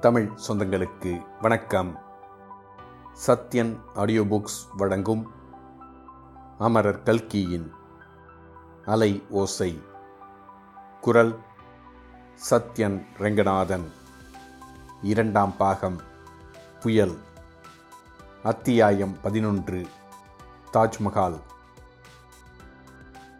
தமிழ் 0.00 0.30
சொந்தங்களுக்கு 0.48 1.26
வணக்கம். 1.40 1.98
Sathyan 3.26 3.78
audio 3.94 4.22
books 4.22 4.76
வழங்கும் 4.76 5.30
அமரர் 6.58 7.02
கல்கியின் 7.02 7.72
அலை 8.84 9.24
ஓசை. 9.30 9.82
குரல் 11.00 11.38
சத்யன் 12.50 13.06
ரெங்கநாதன். 13.18 13.84
இரண்டாம் 15.02 15.56
பாகம் 15.56 16.00
புயல். 16.82 17.18
அத்தியாயம் 18.42 19.16
பதினொன்று 19.22 19.86
தாஜ்மஹால். 20.72 21.40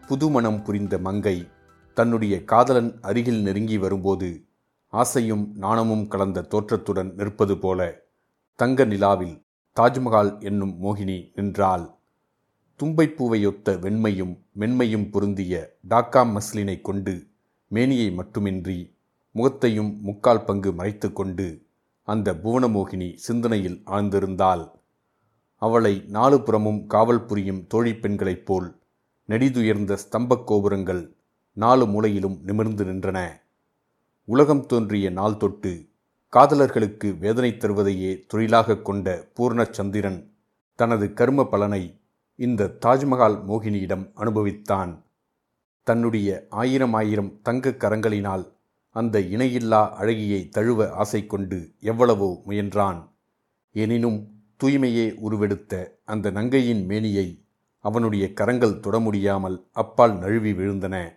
புதுமணம் 0.07 0.63
புரிந்த 0.63 0.97
மங்கை 0.97 1.51
தன்னுடைய 1.93 2.43
காதலன் 2.43 2.99
அருகில் 3.01 3.41
நெருங்கி 3.41 3.77
வரும்போது 3.77 4.46
ஆசையும் 4.87 5.51
நாணமும் 5.55 6.07
கலந்த 6.07 6.41
தோற்றத்துடன் 6.41 7.13
நிற்பது 7.13 7.57
போல 7.57 8.01
தங்க 8.55 8.85
நிலாவில் 8.85 9.45
தாஜ்மஹால் 9.79 10.43
என்னும் 10.43 10.83
மோகினி 10.83 11.31
நின்றாள். 11.35 11.89
தும்பைப்பூவையொத்த 12.83 13.79
வெண்மையும் 13.79 14.39
மென்மையும் 14.59 15.11
பொருந்திய 15.11 15.77
டாக்கா 15.89 16.23
மஸ்லினை 16.23 16.81
கொண்டு 16.81 17.27
மேனியை 17.67 18.11
மட்டுமின்றி 18.11 18.95
முகத்தையும் 19.31 20.01
முக்கால் 20.01 20.43
பங்கு 20.43 20.73
மறைத்து 20.73 21.13
கொண்டு 21.13 21.65
அந்த 22.03 22.33
புவனமோகினி 22.33 23.13
சிந்தனையில் 23.15 23.81
ஆழ்ந்திருந்தாள். 23.85 24.71
அவளை 25.55 26.03
நாலு 26.07 26.41
புறமும் 26.41 26.87
காவல் 26.87 27.25
புரியும் 27.25 27.67
தோழிப் 27.73 27.99
பெண்களைப் 27.99 28.45
போல் 28.45 28.79
நெடிதுயர்ந்த 29.29 29.97
ஸ்தம்பக் 30.09 30.43
கோபுரங்கள் 30.43 31.15
நாலு 31.53 31.85
மூலையிலும் 31.85 32.41
நிமிர்ந்து 32.41 32.85
நின்றன. 32.85 33.45
உலகம் 34.29 34.65
தோன்றிய 34.65 35.09
நாள் 35.09 35.37
தொட்டு 35.37 35.85
காதலர்களுக்கு 36.33 37.17
வேதனை 37.17 37.51
தருவதையே 37.51 38.25
தொழிலாகக் 38.25 38.81
கொண்ட 38.81 39.27
பூர்ணச்சந்திரன் 39.37 40.31
தனது 40.75 41.13
கர்ம 41.13 41.45
பலனை 41.45 41.99
இந்த 42.35 42.77
தாஜ்மஹால் 42.85 43.37
மோகினியிடம் 43.47 44.11
அனுபவித்தான். 44.15 45.03
தன்னுடைய 45.83 46.45
ஆயிரம் 46.49 46.93
ஆயிரம் 46.93 47.41
தங்கக் 47.41 47.83
கரங்களினால் 47.83 48.51
அந்த 48.91 49.19
இணையில்லா 49.19 49.89
அழகியை 50.01 50.49
தழுவ 50.49 50.91
ஆசை 50.91 51.25
கொண்டு 51.25 51.71
எவ்வளவோ 51.79 52.41
முயன்றான். 52.45 53.09
எனினும் 53.71 54.27
தூய்மையே 54.63 55.13
உருவெடுத்த 55.13 55.99
அந்த 56.05 56.31
நங்கையின் 56.31 56.85
மேனியை 56.85 57.45
அவனுடைய 57.79 58.33
கரங்கள் 58.33 58.79
தொட 58.79 58.99
முடியாமல் 58.99 59.67
அப்பால் 59.71 60.17
நழுவி 60.17 60.51
விழுந்தன. 60.51 61.09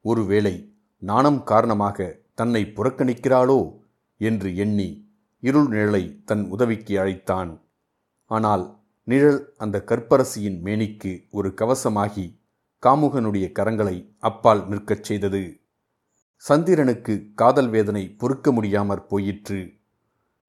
ஒருவேளை 0.00 0.74
நாணம் 0.98 1.44
காரணமாக 1.44 2.24
தன்னை 2.36 2.62
புறக்கணிக்கிறாளோ 2.64 3.78
என்று 4.16 4.56
எண்ணி 4.56 5.10
இருள் 5.40 5.68
நிழலை 5.68 6.24
தன் 6.24 6.48
உதவிக்கு 6.48 7.00
அழைத்தான். 7.00 7.60
ஆனால் 8.24 8.78
நிழல் 9.04 9.54
அந்த 9.56 9.82
கற்பரசியின் 9.86 10.58
மேனிக்கு 10.64 11.12
ஒரு 11.30 11.48
கவசமாகி 11.48 12.38
காமுகனுடைய 12.82 13.46
கரங்களை 13.58 13.96
அப்பால் 14.18 14.68
நிற்கச் 14.68 15.04
செய்தது. 15.04 15.60
சந்திரனுக்கு 16.36 17.32
காதல் 17.34 17.68
வேதனை 17.68 18.08
பொறுக்க 18.10 18.52
முடியாமற் 18.52 19.08
போயிற்று. 19.08 19.72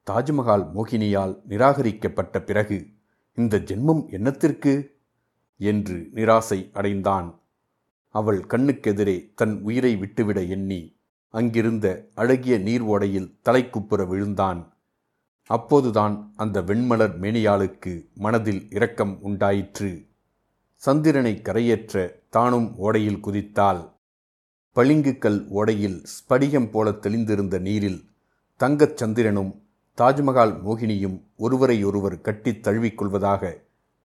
தாஜ்மஹால் 0.08 0.66
மோகினியால் 0.76 1.34
நிராகரிக்கப்பட்ட 1.50 2.42
பிறகு 2.42 2.88
இந்த 3.36 3.58
ஜென்மம் 3.58 4.04
என்னத்திற்கு? 4.12 4.74
என்று 5.60 5.98
நிராசை 6.14 6.70
அடைந்தான். 6.74 7.40
அவள் 8.10 8.42
கண்ணுக்கெதிரே 8.50 9.18
தன் 9.36 9.62
உயிரை 9.62 9.96
விட்டுவிட 9.96 10.40
எண்ணி 10.42 10.97
அங்கிருந்த 11.30 12.08
அழகிய 12.16 12.58
நீர் 12.58 12.84
ஓடையில் 12.84 13.36
தலைக்குப்புற 13.46 14.08
விழுந்தான். 14.08 14.74
அப்போதுதான் 15.46 16.34
அந்த 16.36 16.62
வெண்மலர் 16.62 17.20
மேனியாளுக்கு 17.20 18.10
மனதில் 18.16 18.68
இரக்கம் 18.70 19.22
உண்டாயிற்று. 19.22 20.06
சந்திரனை 20.74 21.42
கரையேற்ற 21.44 22.12
தானும் 22.30 22.76
ஓடையில் 22.78 23.20
குதித்தாள். 23.20 23.96
பளிங்குக்கல் 24.76 25.48
ஓடையில் 25.56 26.04
ஸ்படிகம் 26.04 26.70
போல 26.70 26.92
தெளிந்திருந்த 26.92 27.60
நீரில் 27.60 28.10
தங்கச் 28.60 28.98
சந்திரனும் 28.98 29.62
தாஜ்மஹால் 29.98 30.62
மோகினியும் 30.64 31.22
ஒருவரையொருவர் 31.38 32.22
கட்டித் 32.22 32.68
தழுவிக்கொள்வதாக 32.68 33.54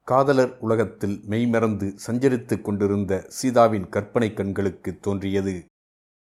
காதலர் 0.04 0.58
உலகத்தில் 0.60 1.22
மெய்மறந்து 1.26 1.96
சஞ்சரித்துக் 2.08 2.62
கொண்டிருந்த 2.62 3.26
சீதாவின் 3.28 3.90
கற்பனை 3.90 4.34
கண்களுக்கு 4.34 5.00
தோன்றியது. 5.00 5.66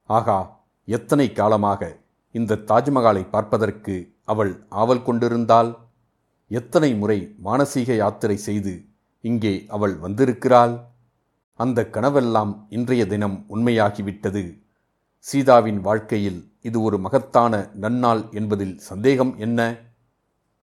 ஆகா 0.04 0.61
எத்தனை 0.88 1.26
காலமாக 1.32 1.82
இந்த 2.34 2.60
தாஜ்மஹாலை 2.69 3.22
பார்ப்பதற்கு 3.31 3.94
அவள் 4.25 4.53
ஆவல் 4.69 5.03
கொண்டிருந்தாள்? 5.03 5.70
எத்தனை 6.50 6.94
முறை 6.94 7.19
மானசீக 7.44 7.94
யாத்திரை 7.94 8.37
செய்து 8.37 8.72
இங்கே 9.25 9.54
அவள் 9.69 9.94
வந்திருக்கிறாள்? 9.97 10.75
அந்த 11.60 11.88
கனவெல்லாம் 11.93 12.53
இன்றைய 12.69 13.03
தினம் 13.06 13.37
உண்மையாகிவிட்டது. 13.48 14.43
சீதாவின் 15.26 15.81
வாழ்க்கையில் 15.81 16.41
இது 16.60 16.78
ஒரு 16.82 16.99
மகத்தான 16.99 17.62
நன்னாள் 17.81 18.22
என்பதில் 18.31 18.76
சந்தேகம் 18.81 19.32
என்ன? 19.38 19.60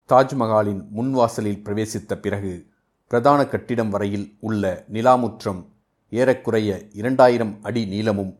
தாஜ்மஹாலின் 0.10 0.82
முன்வாசலில் 0.96 1.64
பிரவேசித்த 1.64 2.16
பிறகு 2.16 2.54
பிரதான 3.12 3.40
கட்டிடம் 3.46 3.90
வரையில் 3.90 4.28
உள்ள 4.40 4.64
நிலாமுற்றம் 4.92 5.62
ஏறக்குறைய 6.12 6.72
இரண்டாயிரம் 6.94 7.54
அடி 7.62 7.86
நீளமும் 7.86 8.34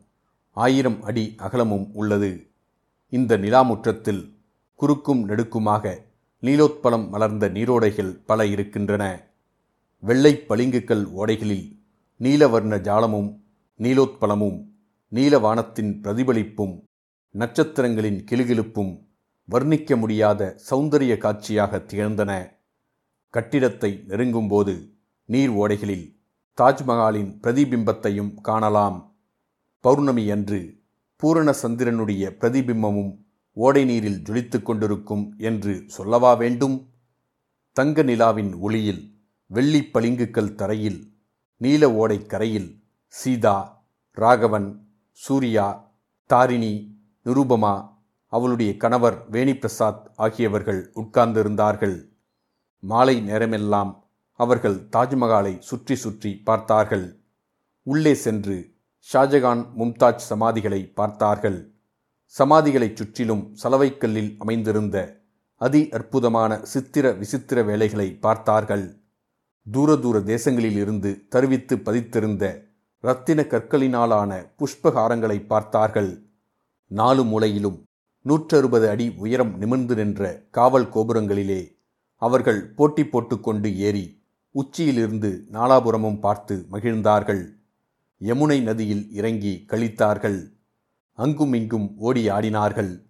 ஆயிரம் 0.64 1.02
அடி 1.02 1.34
அகலமும் 1.36 1.90
உள்ளது. 1.92 2.50
இந்த 3.08 3.36
நிலாமுற்றத்தில் 3.36 4.34
குறுக்கும் 4.74 5.28
நெடுக்குமாக 5.28 5.94
நீலோத்பலம் 6.42 7.08
மலர்ந்த 7.08 7.48
நீரோடைகள் 7.48 8.12
பல 8.26 8.46
இருக்கின்றன. 8.46 9.04
வெள்ளை 9.98 10.44
பளிங்குக்கல் 10.48 11.04
ஓடைகளில் 11.20 11.66
நீலவர்ண 12.20 12.74
ஜாலமும் 12.88 13.30
நீலோத்பலமும் 13.78 14.58
நீலவானத்தின் 15.12 15.92
பிரதிபலிப்பும் 16.00 16.74
நட்சத்திரங்களின் 17.34 18.20
கிளுகிழுப்பும் 18.30 18.92
வர்ணிக்க 19.48 19.96
முடியாத 19.96 20.60
சௌந்தரிய 20.70 21.16
காட்சியாக 21.18 21.78
திகழ்ந்தன. 21.78 22.32
கட்டிடத்தை 23.34 23.90
நெருங்கும்போது 24.08 24.74
நீர் 25.24 25.50
ஓடைகளில் 25.50 26.06
தாஜ்மஹாலின் 26.58 27.32
பிரதிபிம்பத்தையும் 27.42 28.32
காணலாம். 28.40 29.07
பௌர்ணமி 29.80 30.30
அன்று 30.30 30.80
பூரண 31.16 31.54
சந்திரனுடைய 31.62 32.30
பிரதிபிம்பமும் 32.40 33.12
ஓடை 33.52 33.84
நீரில் 33.84 34.22
ஜொலித்து 34.22 34.62
கொண்டிருக்கும் 34.62 35.34
என்று 35.38 35.84
சொல்லவா 35.86 36.34
வேண்டும்? 36.34 36.90
தங்க 37.72 38.02
நிலாவின் 38.02 38.58
ஒளியில் 38.58 39.14
வெள்ளி 39.46 39.80
பளிங்குக்கல் 39.92 40.54
தரையில் 40.54 41.12
நீல 41.56 41.92
ஓடை 41.92 42.26
கரையில் 42.26 42.82
சீதா 43.06 43.86
ராகவன் 44.12 44.86
சூர்யா 45.10 45.94
தாரிணி 46.26 46.72
நிருபமா 47.24 47.90
அவளுடைய 48.32 48.76
கணவர் 48.76 49.30
வேணிபிரசாத் 49.30 50.02
ஆகியவர்கள் 50.14 50.92
உட்கார்ந்திருந்தார்கள். 50.94 51.96
மாலை 52.82 53.20
நேரமெல்லாம் 53.20 53.92
அவர்கள் 54.32 54.88
தாஜ்மஹாலை 54.96 55.58
சுற்றி 55.58 55.94
சுற்றி 55.94 56.36
பார்த்தார்கள். 56.44 57.06
உள்ளே 57.82 58.14
சென்று 58.14 58.76
ஷாஜகான் 59.12 59.64
மும்தாஜ் 59.78 60.24
சமாதிகளை 60.30 60.92
பார்த்தார்கள். 60.94 61.72
சமாதிகளைச் 62.38 62.96
சுற்றிலும் 62.96 63.56
சலவைக்கல்லில் 63.62 64.36
அமைந்திருந்த 64.38 65.24
அதி 65.54 65.88
அற்புதமான 65.88 66.60
சித்திர 66.62 67.12
விசித்திர 67.12 67.62
வேலைகளை 67.62 68.14
பார்த்தார்கள். 68.14 69.00
தூர 69.66 69.96
தூர 69.96 70.18
தேசங்களிலிருந்து 70.18 71.28
தருவித்து 71.28 71.76
பதித்திருந்த 71.76 72.44
இரத்தின 73.00 73.42
கற்களினாலான 73.42 74.54
புஷ்பகாரங்களை 74.56 75.46
பார்த்தார்கள். 75.46 76.28
நாலு 76.86 77.24
மூலையிலும் 77.24 77.78
நூற்றறுபது 78.24 78.86
அடி 78.88 79.14
உயரம் 79.16 79.58
நிமிர்ந்து 79.58 79.94
நின்ற 79.94 80.46
காவல் 80.50 80.88
கோபுரங்களிலே 80.94 81.62
அவர்கள் 82.14 82.74
போட்டி 82.74 83.04
போட்டுக்கொண்டு 83.04 83.76
ஏறி 83.76 84.26
உச்சியிலிருந்து 84.54 85.30
நாலாபுரமும் 85.52 86.20
பார்த்து 86.20 86.66
மகிழ்ந்தார்கள். 86.70 87.57
யமுனை 88.20 88.62
நதியில் 88.62 89.12
இறங்கி 89.12 89.64
கழித்தார்கள். 89.68 90.52
அங்கும் 91.12 91.52
இங்கும் 91.52 91.98
ஓடி 91.98 92.28
ஆடினார்கள். 92.28 93.02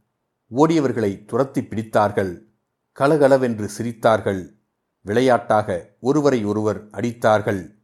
ஓடியவர்களை 0.57 1.25
துரத்தி 1.25 1.61
பிடித்தார்கள். 1.61 2.43
கலகலவென்று 2.93 3.71
சிரித்தார்கள். 3.79 4.57
விளையாட்டாக 5.03 5.97
ஒருவரை 6.01 6.45
ஒருவர் 6.45 6.87
அடித்தார்கள். 6.91 7.77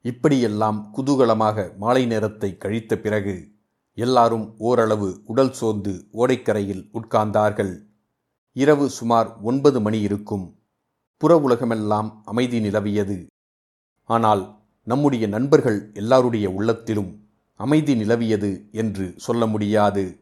இப்படியெல்லாம் 0.00 0.94
குதூகலமாக 0.96 1.76
மாலை 1.76 2.06
நேரத்தை 2.06 2.56
கழித்த 2.56 2.96
பிறகு 2.96 3.48
எல்லாரும் 3.94 4.54
ஓரளவு 4.58 5.22
உடல் 5.24 5.52
சோர்ந்து 5.52 6.06
ஓடைக்கரையில் 6.12 6.90
உட்கார்ந்தார்கள். 6.92 7.82
இரவு 8.52 8.90
சுமார் 8.90 9.40
ஒன்பது 9.40 9.80
மணி 9.80 10.00
இருக்கும். 10.00 10.58
புற 11.16 11.36
உலகமெல்லாம் 11.36 12.22
அமைதி 12.24 12.60
நிலவியது. 12.60 13.26
ஆனால் 14.04 14.63
நம்முடைய 14.84 15.26
நண்பர்கள் 15.26 15.90
எல்லாருடைய 15.94 16.50
உள்ளத்திலும் 16.50 17.28
அமைதி 17.54 17.94
நிலவியது 17.94 18.70
என்று 18.72 19.14
சொல்ல 19.16 19.46
முடியாது. 19.46 20.20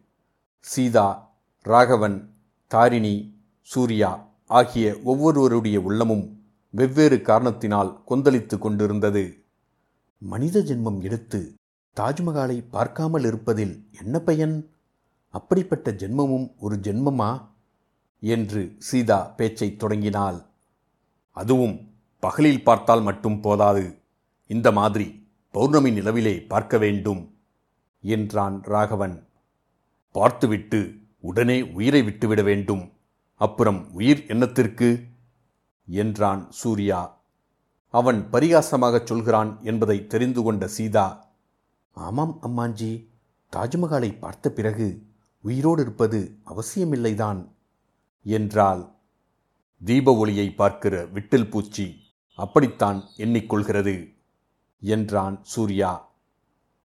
சீதா 0.61 1.37
ராகவன் 1.63 2.35
தாரிணி 2.67 3.37
சூர்யா 3.63 4.29
ஆகிய 4.47 4.99
ஒவ்வொருவருடைய 5.05 5.81
உள்ளமும் 5.81 6.43
வெவ்வேறு 6.71 7.23
காரணத்தினால் 7.23 8.03
கொந்தளித்து 8.09 8.59
கொண்டிருந்தது. 8.59 9.45
மனித 10.19 10.61
ஜென்மம் 10.61 11.03
எடுத்து 11.03 11.55
தாஜ்மஹாலை 11.97 12.65
பார்க்காமல் 12.71 13.25
இருப்பதில் 13.25 13.89
என்ன 14.01 14.19
பயன்? 14.19 14.71
அப்படிப்பட்ட 15.29 15.91
ஜென்மமும் 15.91 16.53
ஒரு 16.59 16.77
ஜென்மமா? 16.77 17.51
என்று 18.21 18.75
சீதா 18.79 19.23
பேச்சைத் 19.37 19.79
தொடங்கினாள். 19.79 20.43
அதுவும் 21.31 21.91
பகலில் 22.21 22.65
பார்த்தால் 22.65 23.03
மட்டும் 23.03 23.41
போதாது. 23.41 24.02
இந்த 24.47 24.73
மாதிரி 24.73 25.29
பௌர்ணமி 25.51 25.91
நிலவிலே 25.91 26.47
பார்க்க 26.47 26.79
வேண்டும் 26.79 27.35
என்றான் 28.01 28.63
ராகவன். 28.63 29.29
பார்த்துவிட்டு 30.13 30.95
உடனே 31.21 31.63
உயிரை 31.63 32.03
விட்டுவிட 32.03 32.43
வேண்டும். 32.43 32.93
அப்புறம் 33.35 33.93
உயிர் 33.93 34.25
என்னத்திற்கு? 34.29 35.03
என்றான் 35.87 36.51
சூர்யா. 36.51 37.21
அவன் 37.89 38.29
பரிகாசமாகச் 38.33 39.05
சொல்கிறான் 39.05 39.59
என்பதை 39.63 40.07
தெரிந்து 40.07 40.43
கொண்ட 40.43 40.69
சீதா 40.69 41.31
ஆமாம் 41.91 42.39
அம்மாஞ்சி 42.43 43.09
தாஜ்மஹாலை 43.53 44.19
பார்த்த 44.19 44.51
பிறகு 44.51 45.07
உயிரோடு 45.43 45.83
இருப்பது 45.83 46.39
அவசியமில்லைதான் 46.47 47.53
என்றாள். 48.23 48.89
தீப 49.85 50.15
ஒளியை 50.15 50.51
பார்க்கிற 50.51 51.07
விட்டில் 51.07 51.51
பூச்சி 51.51 52.03
அப்படித்தான் 52.35 53.03
எண்ணிக்கொள்கிறது. 53.17 54.12
என்றான் 54.83 55.39
சூர்யா. 55.43 56.13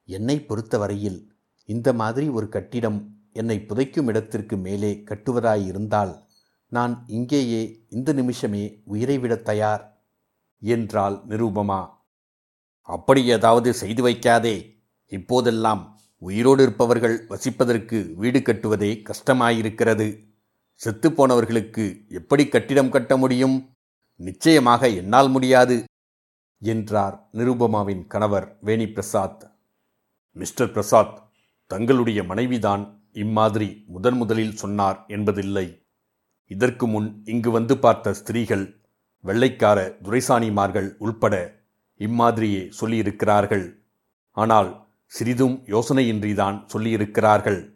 என்னை 0.06 0.46
பொறுத்தவரையில் 0.46 1.32
இந்த 1.66 1.94
மாதிரி 1.94 2.28
ஒரு 2.28 2.50
கட்டிடம் 2.50 3.16
என்னை 3.34 3.66
புதைக்கும் 3.68 4.06
இடத்திற்கு 4.06 4.58
மேலே 4.58 5.04
கட்டுவதாயிருந்தால் 5.06 6.16
நான் 6.68 7.04
இங்கேயே 7.08 7.86
இந்த 7.90 8.14
நிமிஷமே 8.14 8.82
உயிரை 8.86 9.20
விடத் 9.20 9.46
தயார் 9.46 10.04
என்றாள் 10.60 11.14
நிரூபமா. 11.14 11.90
அப்படி 12.82 13.26
ஏதாவது 13.26 13.74
செய்து 13.74 14.08
வைக்காதே. 14.08 14.84
இப்போதெல்லாம் 15.08 16.00
உயிரோடு 16.18 16.64
இருப்பவர்கள் 16.64 17.28
வசிப்பதற்கு 17.28 18.14
வீடு 18.14 18.40
கட்டுவதே 18.40 19.04
கஷ்டமாயிருக்கிறது. 19.04 20.24
செத்துப்போனவர்களுக்கு 20.86 22.10
எப்படி 22.10 22.48
கட்டிடம் 22.48 22.90
கட்ட 22.90 23.18
முடியும்? 23.18 23.70
நிச்சயமாக 24.16 24.90
என்னால் 24.90 25.30
முடியாது. 25.30 25.84
என்றார் 26.62 27.28
நிருபமாவின் 27.34 28.08
கணவர் 28.08 28.58
வேணி 28.62 28.88
பிரசாத் 28.88 29.56
மிஸ்டர் 30.32 30.72
பிரசாத் 30.72 31.24
தங்களுடைய 31.68 32.24
மனைவிதான் 32.24 33.02
இம்மாதிரி 33.12 33.84
முதன் 33.88 34.18
முதலில் 34.18 34.56
சொன்னார் 34.56 35.06
என்பதில்லை. 35.08 35.86
இதற்கு 36.48 36.88
முன் 36.88 37.22
இங்கு 37.26 37.52
வந்து 37.52 37.78
பார்த்த 37.78 38.14
ஸ்திரீகள் 38.14 38.82
வெள்ளைக்கார 39.20 39.98
துரைசாணிமார்கள் 40.04 40.96
உள்பட 40.98 41.60
இம்மாதிரியே 41.98 42.72
சொல்லியிருக்கிறார்கள். 42.80 43.76
ஆனால் 44.32 44.88
சிறிதும் 45.06 45.64
யோசனையின்றிதான் 45.66 46.68
சொல்லியிருக்கிறார்கள். 46.74 47.74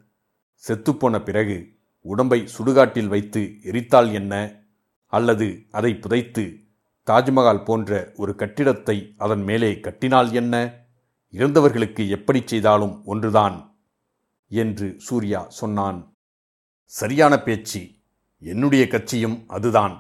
செத்துப்போன 0.68 1.24
பிறகு 1.24 1.78
உடம்பை 2.02 2.48
சுடுகாட்டில் 2.58 3.08
வைத்து 3.08 3.56
எரித்தால் 3.64 4.14
என்ன? 4.14 4.64
அல்லது 5.06 5.66
அதை 5.72 5.96
புதைத்து 5.96 6.65
தாஜ்மஹால் 7.08 7.64
போன்ற 7.64 8.12
ஒரு 8.16 8.36
கட்டிடத்தை 8.36 9.16
அதன் 9.18 9.44
மேலே 9.44 9.80
கட்டினால் 9.80 10.32
என்ன? 10.32 10.84
இறந்தவர்களுக்கு 11.32 12.08
எப்படி 12.08 12.42
செய்தாலும் 12.46 13.06
ஒன்றுதான் 13.06 13.78
என்று 14.48 14.96
சூர்யா 14.98 15.46
சொன்னான். 15.50 16.14
சரியான 16.86 17.34
பேச்சு. 17.40 17.82
என்னுடைய 18.40 18.88
கட்சியும் 18.88 19.38
அதுதான். 19.48 19.96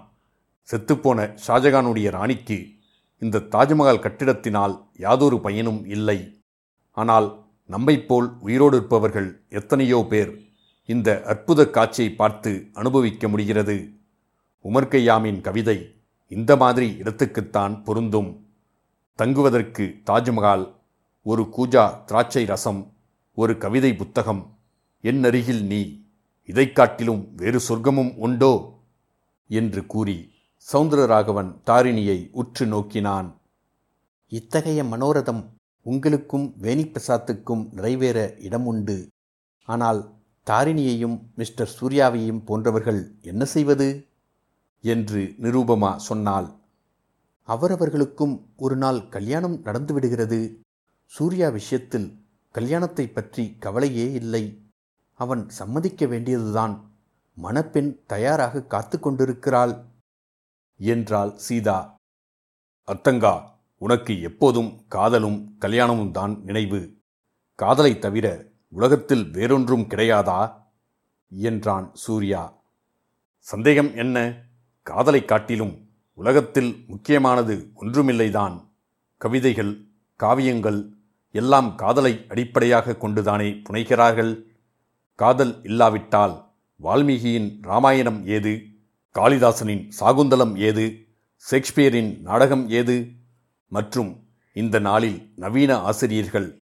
செத்துப்போன 0.69 1.19
ஷாஜகானுடைய 1.47 2.09
ராணிக்கு 2.09 2.57
இந்த 3.17 3.39
தாஜ்மஹால் 3.39 4.03
கட்டிடத்தினால் 4.05 4.75
யாதொரு 4.97 5.39
பயனும் 5.39 5.85
இல்லை. 5.85 6.19
ஆனால் 6.91 7.27
நம்மைப்போல் 7.69 8.39
உயிரோடு 8.39 8.77
இருப்பவர்கள் 8.77 9.45
எத்தனையோ 9.49 10.05
பேர் 10.09 10.31
இந்த 10.85 11.23
அற்புத 11.25 11.69
காட்சியை 11.69 12.11
பார்த்து 12.11 12.69
அனுபவிக்க 12.73 13.27
முடிகிறது. 13.27 13.77
உமர்கையாமின் 14.65 15.41
கவிதை 15.41 15.77
இந்த 16.27 16.55
மாதிரி 16.55 16.99
இடத்துக்குத்தான் 16.99 17.83
பொருந்தும். 17.83 18.45
தங்குவதற்கு 19.15 19.95
தாஜ்மஹால் 20.05 20.73
ஒரு 21.23 21.49
கூஜா 21.57 22.03
திராட்சை 22.03 22.45
ரசம் 22.45 22.93
ஒரு 23.35 23.57
கவிதை 23.57 23.95
புத்தகம் 23.95 24.57
என் 25.01 25.23
அருகில் 25.23 25.63
நீ 25.63 26.03
இதைக் 26.45 26.75
காட்டிலும் 26.75 27.35
வேறு 27.35 27.61
சொர்க்கமும் 27.69 28.15
உண்டோ? 28.15 28.79
என்று 29.47 29.85
கூறி 29.85 30.31
சௌந்தரராகவன் 30.73 31.59
தாரிணியை 31.65 32.29
உற்று 32.31 32.65
நோக்கினான். 32.65 33.37
இத்தகைய 34.27 34.83
மனோரதம் 34.83 35.45
உங்களுக்கும் 35.81 36.55
வேணிப்பிரசாத்துக்கும் 36.61 37.67
நிறைவேற 37.71 38.35
இடம் 38.39 38.65
உண்டு. 38.65 39.07
ஆனால் 39.65 40.13
தாரிணியையும் 40.45 41.21
மிஸ்டர் 41.35 41.71
சூர்யாவையும் 41.81 42.45
போன்றவர்கள் 42.45 43.15
என்ன 43.21 43.45
செய்வது? 43.45 44.07
என்று 44.93 45.21
நிரூபமா 45.41 45.91
சொன்னாள். 46.07 46.47
அவரவர்களுக்கும் 47.47 48.35
ஒரு 48.55 48.75
நாள் 48.75 48.99
கல்யாணம் 49.09 49.57
நடந்துவிடுகிறது 49.63 50.39
சூர்யா 51.11 51.49
விஷயத்தில் 51.49 52.07
கல்யாணத்தை 52.55 53.05
பற்றி 53.07 53.43
கவலையே 53.59 54.07
இல்லை. 54.11 54.43
அவன் 55.19 55.43
சம்மதிக்க 55.49 56.05
வேண்டியதுதான். 56.05 56.75
மணப்பெண் 57.37 57.91
தயாராக 58.05 58.63
காத்து 58.63 58.97
கொண்டிருக்கிறாள். 58.99 59.73
என்றாள் 60.79 61.33
சீதா. 61.37 61.79
அத்தங்கா 62.87 63.33
உனக்கு 63.81 64.13
எப்போதும் 64.21 64.71
காதலும் 64.87 65.39
கல்யாணமும் 65.57 66.11
தான் 66.11 66.33
நினைவு. 66.43 66.81
காதலை 67.59 67.93
தவிர 67.99 68.27
உலகத்தில் 68.69 69.25
வேறொன்றும் 69.31 69.87
கிடையாதா? 69.91 70.41
என்றான் 71.31 71.87
சூர்யா. 71.93 72.43
சந்தேகம் 73.45 73.91
என்ன? 73.95 74.17
காதலை 74.85 75.25
காட்டிலும் 75.25 75.89
உலகத்தில் 76.13 76.83
முக்கியமானது 76.87 77.71
ஒன்றுமில்லைதான். 77.81 78.69
கவிதைகள் 79.17 79.85
காவியங்கள் 80.23 80.89
எல்லாம் 81.31 81.75
காதலை 81.75 82.25
அடிப்படையாக 82.27 82.95
கொண்டுதானே 82.95 83.49
புனைகிறார்கள். 83.49 84.43
காதல் 85.15 85.63
இல்லாவிட்டால் 85.63 86.51
வால்மீகியின் 86.83 87.57
ராமாயணம் 87.61 88.27
ஏது? 88.27 88.63
காளிதாசனின் 89.15 89.91
சாகுந்தலம் 89.99 90.57
ஏது? 90.57 91.07
ஷேக்ஸ்பியரின் 91.51 92.19
நாடகம் 92.19 92.69
ஏது? 92.69 93.11
மற்றும் 93.67 94.23
இந்த 94.53 94.79
நாளில் 94.79 95.33
நவீன 95.35 95.77
ஆசிரியர்கள் 95.77 96.57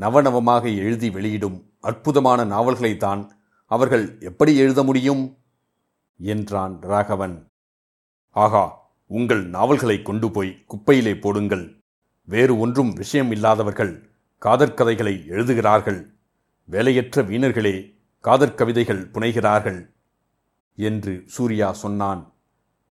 நவநவமாக 0.00 0.76
எழுதி 0.76 1.10
வெளியிடும் 1.10 1.72
அற்புதமான 1.80 2.44
நாவல்களைத்தான் 2.44 3.30
அவர்கள் 3.66 4.16
எப்படி 4.20 4.56
எழுத 4.56 4.82
முடியும்? 4.82 5.36
என்றான் 6.18 6.80
ராகவன். 6.80 7.46
ஆகா 8.34 8.92
உங்கள் 9.06 9.46
நாவல்களை 9.46 10.02
கொண்டு 10.02 10.30
போய் 10.30 10.64
குப்பையிலே 10.66 11.20
போடுங்கள். 11.20 11.78
வேறு 12.24 12.58
ஒன்றும் 12.58 12.92
விஷயம் 12.92 13.30
இல்லாதவர்கள் 13.30 14.10
காதற்கதைகளை 14.42 15.26
எழுதுகிறார்கள். 15.26 16.14
வேலையற்ற 16.64 17.22
வீணர்களே 17.22 17.94
காதற்கவிதைகள் 18.24 19.10
புனைகிறார்கள் 19.10 19.86
என்று 20.76 21.22
சூர்யா 21.26 21.72
சொன்னான். 21.72 22.32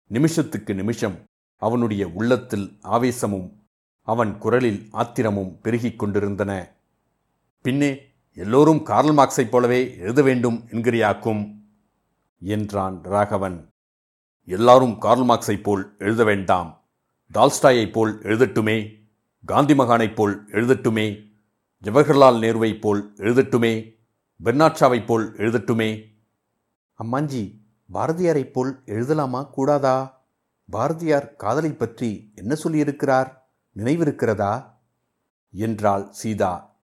நிமிஷத்துக்கு 0.06 0.74
நிமிஷம் 0.74 1.18
அவனுடைய 1.56 2.08
உள்ளத்தில் 2.08 2.78
ஆவேசமும் 2.80 3.62
அவன் 4.02 4.38
குரலில் 4.38 4.88
ஆத்திரமும் 4.90 5.60
பெருகிக் 5.60 5.98
கொண்டிருந்தன. 5.98 6.72
பின்னே 7.62 8.00
எல்லோரும் 8.34 8.82
கார்ல் 8.82 9.16
மார்க்ஸைப் 9.16 9.50
போலவே 9.50 9.96
எழுத 9.96 10.22
வேண்டும் 10.22 10.64
என்கிறியாக்கும்? 10.70 11.56
என்றான் 12.40 13.02
ராகவன். 13.02 13.68
எல்லாரும் 14.48 14.98
கார்ல் 14.98 15.22
மார்க்ஸைப் 15.22 15.62
போல் 15.62 15.94
எழுத 15.98 16.24
வேண்டாம். 16.24 16.88
டால்ஸ்டாயைப் 17.34 17.92
போல் 17.92 18.20
எழுதட்டுமே. 18.22 18.88
காந்தி 19.44 19.74
மகானைப் 19.74 20.14
போல் 20.14 20.48
எழுதட்டுமே. 20.52 21.32
ஜவஹர்லால் 21.82 22.38
நேருவைப் 22.38 22.80
போல் 22.80 23.14
எழுதட்டுமே. 23.16 23.94
பெர்னாட்ஷாவைப் 24.44 25.06
போல் 25.06 25.34
எழுதட்டுமே. 25.36 26.04
அம்மாஞ்சி 27.02 27.58
பாரதியாரைப் 27.92 28.52
போல் 28.52 28.82
எழுதலாமா 28.86 29.50
கூடாதா? 29.50 30.24
பாரதியார் 30.70 31.36
காதலை 31.36 31.72
பற்றி 31.72 32.32
என்ன 32.34 32.56
சொல்லியிருக்கிறார்? 32.64 33.32
நினைவிருக்கிறதா? 33.76 34.64
என்றாள் 35.50 36.10
சீதா. 36.10 36.80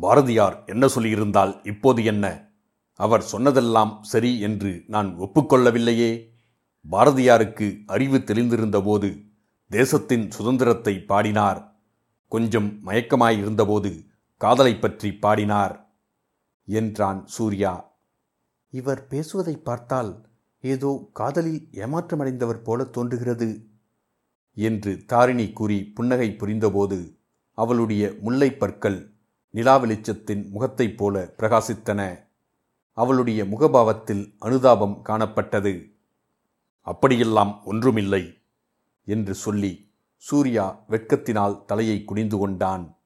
பாரதியார் 0.00 0.62
என்ன 0.66 0.86
சொல்லியிருந்தால் 0.86 1.66
இப்போது 1.66 2.04
என்ன? 2.04 2.48
அவர் 2.94 3.22
சொன்னதெல்லாம் 3.22 3.98
சரி 4.02 4.40
என்று 4.40 4.84
நான் 4.86 5.18
ஒப்புக்கொள்ளவில்லையே. 5.18 6.32
பாரதியாருக்கு 6.90 7.82
அறிவு 7.86 8.18
தெளிந்திருந்தபோது 8.18 9.32
தேசத்தின் 9.68 10.30
சுதந்திரத்தை 10.30 11.00
பாடினார். 11.00 11.74
கொஞ்சம் 12.28 12.80
மயக்கமாயிருந்தபோது 12.86 14.06
காதலை 14.36 14.76
பற்றி 14.76 15.14
பாடினார். 15.14 15.90
என்றான் 16.64 17.26
சூர்யா. 17.26 17.92
இவர் 18.70 19.06
பேசுவதை 19.06 19.56
பார்த்தால் 19.56 20.28
ஏதோ 20.60 21.10
காதலில் 21.12 21.68
ஏமாற்றமடைந்தவர் 21.72 22.62
போல 22.62 22.84
தோன்றுகிறது 22.84 23.66
என்று 24.54 25.04
தாரிணி 25.06 25.52
கூறி 25.52 25.84
புன்னகை 25.84 26.30
புரிந்தபோது 26.30 27.18
அவளுடைய 27.52 28.14
முல்லைப்பற்கள் 28.24 29.12
நிலா 29.50 29.82
வெளிச்சத்தின் 29.82 30.48
முகத்தைப் 30.48 30.96
போல 30.96 31.34
பிரகாசித்தன. 31.38 32.28
அவளுடைய 32.92 33.44
முகபாவத்தில் 33.44 34.34
அனுதாபம் 34.38 35.02
காணப்பட்டது. 35.04 35.93
அப்படியெல்லாம் 36.84 37.64
ஒன்றுமில்லை 37.64 38.38
என்று 39.04 39.34
சொல்லி 39.34 39.92
சூர்யா 40.16 40.84
வெட்கத்தினால் 40.88 41.64
தலையை 41.64 42.04
குனிந்து 42.04 42.36
கொண்டான். 42.38 42.96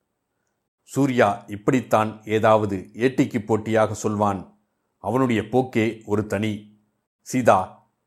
சூர்யா 0.83 1.45
இப்படித்தான் 1.47 2.25
ஏதாவது 2.25 2.91
ஏட்டிக்கு 2.95 3.39
போட்டியாக 3.39 3.95
சொல்வான். 3.95 4.59
அவனுடைய 4.99 5.49
போக்கே 5.49 6.03
ஒரு 6.05 6.27
தனி. 6.27 6.81
சீதா 7.21 7.59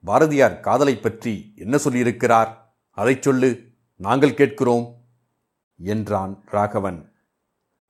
பாரதியார் 0.06 0.60
காதலை 0.60 0.96
பற்றி 0.98 1.54
என்ன 1.56 1.78
சொல்லியிருக்கிறார்? 1.78 2.51
அதை 2.90 3.18
சொல்லு 3.20 3.72
நாங்கள் 3.96 4.34
கேட்கிறோம் 4.34 4.88
என்றான் 5.80 6.44
ராகவன். 6.46 7.12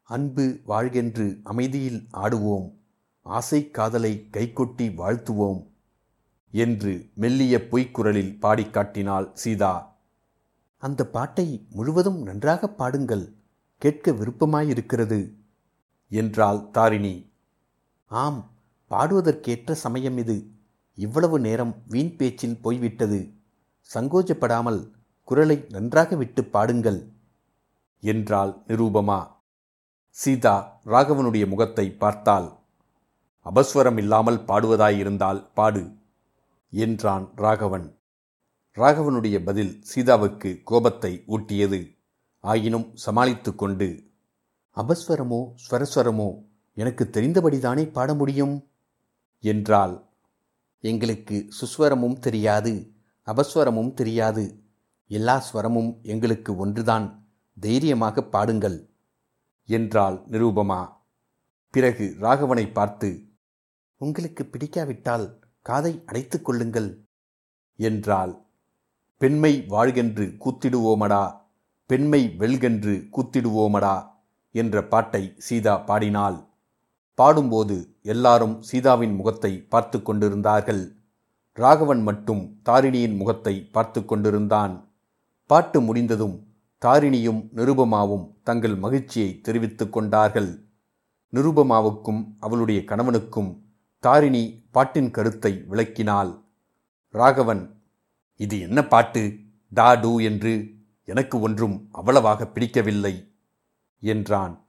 அன்பு 0.02 0.46
வாழ்கென்று 0.68 1.42
அமைதியில் 1.44 2.08
ஆடுவோம். 2.14 2.68
ஆசை 3.22 3.70
காதலை 3.70 4.28
கைகொட்டி 4.32 4.88
வாழ்த்துவோம். 4.96 5.71
என்று 6.51 7.10
மெல்லிய 7.15 7.67
பொய்க்குரலில் 7.72 8.39
பாடிக் 8.39 8.74
காட்டினாள் 8.74 9.31
சீதா. 9.34 9.96
அந்த 10.77 11.08
பாட்டை 11.08 11.65
முழுவதும் 11.72 12.22
நன்றாக 12.22 12.67
பாடுங்கள். 12.67 13.34
கேட்க 13.77 14.12
விருப்பமாயிருக்கிறது 14.12 15.34
என்றாள் 16.10 16.70
தாரிணி. 16.70 17.31
ஆம் 18.05 18.51
பாடுவதற்கேற்ற 18.89 19.72
சமயம் 19.72 20.17
இது. 20.17 20.48
இவ்வளவு 20.96 21.39
நேரம் 21.39 21.75
வீண் 21.88 22.15
பேச்சில் 22.15 22.62
போய்விட்டது. 22.62 23.34
சங்கோஜப்படாமல் 23.93 24.91
குரலை 25.24 25.65
நன்றாக 25.70 26.15
விட்டு 26.15 26.43
பாடுங்கள் 26.43 27.12
என்றாள் 28.00 28.58
நிரூபமா. 28.67 29.27
சீதா 30.10 30.79
ராகவனுடைய 30.86 31.48
முகத்தை 31.48 31.91
பார்த்தாள். 31.91 32.51
அபஸ்வரம் 33.46 33.98
இல்லாமல் 33.98 34.38
பாடுவதாயிருந்தால் 34.38 35.48
பாடு. 35.53 36.00
என்றான் 36.74 37.32
ராகவன். 37.36 38.00
ராகவனுடைய 38.78 39.44
பதில் 39.44 39.84
சீதாவுக்கு 39.84 40.62
கோபத்தை 40.63 41.24
ஊட்டியது. 41.28 42.00
ஆயினும் 42.40 42.96
சமாளித்து 42.96 43.56
கொண்டு 43.56 44.13
அபஸ்வரமோ 44.78 45.54
ஸ்வரஸ்வரமோ 45.63 46.30
எனக்கு 46.74 47.10
தெரிந்தபடிதானே 47.12 47.92
பாட 47.92 48.13
முடியும்? 48.13 48.70
என்றாள். 49.40 50.10
எங்களுக்கு 50.80 51.50
சுஸ்வரமும் 51.60 52.20
தெரியாது 52.20 52.94
அபஸ்வரமும் 53.28 53.94
தெரியாது. 53.94 54.46
எல்லா 55.08 55.46
ஸ்வரமும் 55.48 56.01
எங்களுக்கு 56.01 56.56
ஒன்றுதான் 56.56 57.08
தைரியமாக 57.58 58.24
பாடுங்கள் 58.24 58.80
என்றாள் 59.66 60.18
நிரூபமா. 60.30 60.82
பிறகு 61.70 62.16
ராகவனை 62.20 62.72
பார்த்து 62.72 63.10
உங்களுக்கு 63.98 64.44
பிடிக்காவிட்டால் 64.46 65.41
காதை 65.62 66.03
அடைத்துக் 66.06 66.46
கொள்ளுங்கள் 66.46 67.06
என்றாள். 67.75 68.46
பெண்மை 69.18 69.65
வாழ்கென்று 69.70 70.38
கூத்திடுவோமடா 70.44 71.39
பெண்மை 71.86 72.36
வெல்கென்று 72.38 73.08
கூத்திடுவோமடா 73.12 74.08
என்ற 74.51 74.84
பாட்டை 74.84 75.34
சீதா 75.38 75.77
பாடினாள். 75.77 76.38
பாடும்போது 77.13 77.96
எல்லாரும் 78.01 78.62
சீதாவின் 78.62 79.15
முகத்தை 79.15 79.62
பார்த்து 79.62 80.01
கொண்டிருந்தார்கள். 80.01 80.96
ராகவன் 81.53 82.01
மட்டும் 82.01 82.62
தாரிணியின் 82.63 83.15
முகத்தை 83.15 83.63
பார்த்து 83.72 84.06
கொண்டிருந்தான். 84.06 84.89
பாட்டு 85.46 85.82
முடிந்ததும் 85.82 86.48
தாரிணியும் 86.86 87.41
நிருபமாவும் 87.56 88.25
தங்கள் 88.44 88.75
மகிழ்ச்சியை 88.75 89.41
தெரிவித்துக் 89.41 89.94
கொண்டார்கள். 89.94 90.70
நிருபமாவுக்கும் 91.34 92.36
அவளுடைய 92.39 92.82
கணவனுக்கும் 92.82 93.51
தாரிணி 94.00 94.61
பாட்டின் 94.72 95.12
கருத்தை 95.12 95.66
விளக்கினாள் 95.70 96.44
ராகவன் 97.10 97.84
இது 98.36 98.60
என்ன 98.60 98.88
பாட்டு? 98.88 99.40
டா 99.68 99.94
டூ 99.94 100.20
என்று 100.20 100.74
எனக்கு 101.06 101.40
ஒன்றும் 101.40 101.90
அவ்வளவாக 101.92 102.46
பிடிக்கவில்லை 102.46 103.34
என்றான். 104.00 104.66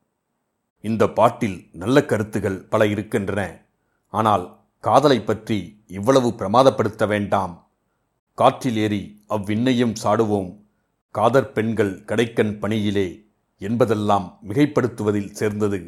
இந்த 0.81 1.09
பாட்டில் 1.09 1.69
நல்ல 1.73 2.05
கருத்துகள் 2.05 2.69
பல 2.69 2.87
இருக்கின்றன. 2.87 3.67
ஆனால் 4.09 4.61
காதலை 4.81 5.21
பற்றி 5.21 5.85
இவ்வளவு 5.87 6.29
பிரமாதப்படுத்த 6.29 7.07
வேண்டாம். 7.07 7.71
காற்றில் 8.35 8.77
ஏறி 8.77 9.25
அவ்விண்ணையும் 9.29 9.95
சாடுவோம். 10.03 10.51
காதற் 11.11 11.53
பெண்கள் 11.53 12.05
கடைக்கண் 12.07 12.59
பணியிலே 12.59 13.09
என்பதெல்லாம் 13.59 14.39
மிகைப்படுத்துவதில் 14.49 15.31
சேர்ந்தது. 15.31 15.81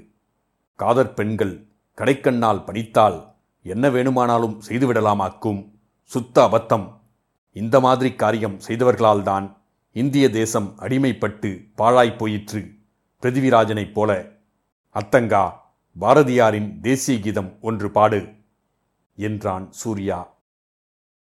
காதற் 0.75 1.15
பெண்கள் 1.15 1.55
கடைக்கண்ணால் 1.99 2.65
பணித்தால் 2.65 3.19
என்ன 3.67 3.91
வேணுமானாலும் 3.91 4.63
செய்துவிடலாமாக்கும் 4.69 5.71
சுத்த 6.03 6.45
அபத்தம். 6.45 7.01
இந்த 7.53 7.81
மாதிரி 7.81 8.15
காரியம் 8.15 8.59
செய்தவர்களால்தான் 8.59 9.57
இந்திய 9.93 10.31
தேசம் 10.31 10.79
அடிமைப்பட்டு 10.79 11.73
பாழாய் 11.75 12.17
போயிற்று. 12.17 12.75
பிருத்திவிராஜனைப் 13.23 13.93
போல. 13.93 14.29
அத்தங்கா 14.95 15.51
பாரதியாரின் 16.01 16.81
தேசிய 16.81 17.21
கீதம் 17.21 17.59
ஒன்று 17.61 17.91
பாடு 17.91 18.35
என்றான் 19.17 19.73
சூர்யா. 19.73 20.35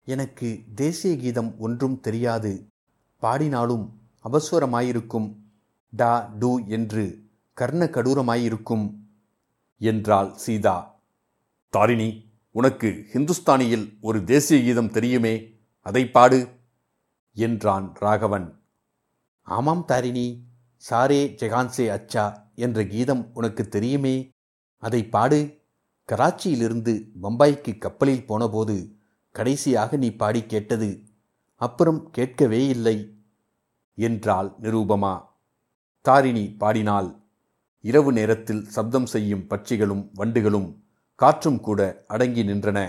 எனக்கு 0.05 0.63
தேசிய 0.75 1.17
கீதம் 1.17 1.59
ஒன்றும் 1.59 1.99
தெரியாது. 1.99 2.67
பாடினாலும் 3.17 3.99
அபஸ்வரமாயிருக்கும் 4.23 5.35
டா 5.91 6.31
டூ 6.39 6.59
என்று 6.67 7.23
கர்ண 7.53 7.85
கடூரமாயிருக்கும் 7.85 8.93
என்றாள் 9.77 10.33
சீதா. 10.33 10.99
தாரிணி 11.69 12.28
உனக்கு 12.51 13.05
ஹிந்துஸ்தானியில் 13.13 13.97
ஒரு 14.01 14.23
தேசிய 14.23 14.61
கீதம் 14.61 14.89
தெரியுமே? 14.89 15.59
அதை 15.79 16.09
பாடு 16.09 16.59
என்றான் 17.33 17.95
ராகவன். 17.95 18.59
ஆமாம் 19.41 19.85
தாரிணி 19.85 20.43
சாரே 20.89 21.21
ஜெகான்சே 21.41 21.85
அச்சா 21.97 22.25
என்ற 22.55 22.85
கீதம் 22.85 23.29
உனக்கு 23.33 23.67
தெரியுமே? 23.67 24.29
அதை 24.77 25.05
பாடு. 25.05 25.57
கராச்சியிலிருந்து 26.07 27.09
பம்பாய்க்கு 27.23 27.77
கப்பலில் 27.77 28.25
போனபோது 28.25 28.95
கடைசியாக 29.31 29.97
நீ 29.97 30.11
பாடி 30.11 30.45
கேட்டது. 30.45 31.03
அப்புறம் 31.55 32.09
கேட்கவே 32.09 32.67
இல்லை 32.67 33.23
என்றாள் 33.93 34.55
நிரூபமா. 34.61 35.25
தாரிணி 36.01 36.51
பாடினாள் 36.51 37.09
இரவு 37.81 38.11
நேரத்தில் 38.11 38.67
சப்தம் 38.67 39.05
செய்யும் 39.05 39.47
பட்சிகளும் 39.49 40.09
வண்டுகளும் 40.13 40.88
காற்றும் 41.21 41.59
கூட 41.59 41.79
அடங்கி 42.07 42.43
நின்றன. 42.43 42.79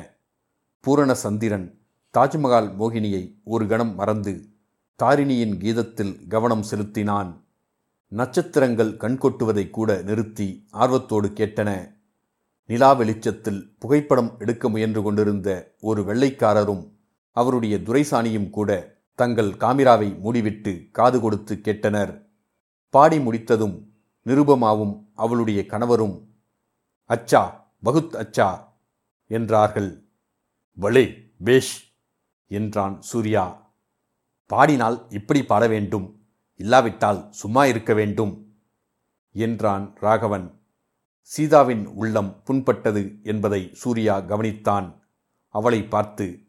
பூரண 0.81 1.15
சந்திரன் 1.15 1.65
தாஜ்மஹால் 2.15 2.69
மோகினியை 2.81 3.23
ஒரு 3.45 3.65
கணம் 3.67 3.95
மறந்து 3.95 4.33
தாரிணியின் 5.01 5.55
கீதத்தில் 5.63 6.13
கவனம் 6.29 6.63
செலுத்தினான். 6.63 7.31
நட்சத்திரங்கள் 8.13 8.93
கண்கொட்டுவதை 8.97 9.71
கூட 9.71 10.03
நிறுத்தி 10.03 10.67
ஆர்வத்தோடு 10.71 11.29
கேட்டன. 11.29 11.71
நிலா 12.65 12.93
வெளிச்சத்தில் 12.93 13.61
புகைப்படம் 13.79 14.31
எடுக்க 14.39 14.69
முயன்று 14.69 15.03
கொண்டிருந்த 15.03 15.49
ஒரு 15.81 16.03
வெள்ளைக்காரரும் 16.03 16.85
அவருடைய 17.37 17.77
துரைசாணியும் 17.79 18.51
கூட 18.51 18.71
தங்கள் 19.15 19.51
காமிராவை 19.65 20.11
மூடிவிட்டு 20.25 20.91
காது 20.91 21.21
கொடுத்து 21.21 21.57
கேட்டனர். 21.65 22.13
பாடி 22.95 23.19
முடித்ததும் 23.21 23.77
நிருபமாவும் 24.27 24.95
அவளுடைய 25.15 25.67
கணவரும் 25.67 26.17
அச்சா 27.11 27.43
பகுத் 27.83 28.15
அச்சா 28.15 28.65
என்றார்கள். 29.27 30.05
வளே 30.73 31.31
பேஷ் 31.45 31.95
என்றான் 32.47 33.03
சூர்யா. 33.03 33.73
பாடினால் 34.47 35.07
இப்படி 35.11 35.45
பாட 35.45 35.67
வேண்டும். 35.67 36.27
இல்லாவிட்டால் 36.57 37.33
சும்மா 37.33 37.65
இருக்க 37.65 37.95
வேண்டும் 37.95 38.55
என்றான் 39.33 39.97
ராகவன். 40.01 40.61
சீதாவின் 41.23 41.87
உள்ளம் 41.87 42.43
புண்பட்டது 42.47 43.23
என்பதை 43.23 43.71
சூர்யா 43.73 44.19
கவனித்தான். 44.19 44.99
அவளை 45.49 45.83
பார்த்து 45.85 46.41